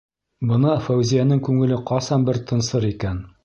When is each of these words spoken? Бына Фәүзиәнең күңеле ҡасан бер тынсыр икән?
Бына 0.51 0.71
Фәүзиәнең 0.85 1.43
күңеле 1.49 1.79
ҡасан 1.93 2.29
бер 2.31 2.43
тынсыр 2.53 2.93
икән? 2.93 3.25